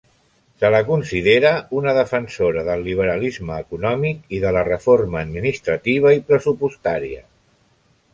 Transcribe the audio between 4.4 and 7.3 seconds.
de la reforma administrativa i pressupostària.